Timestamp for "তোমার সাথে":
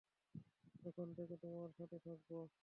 1.43-1.97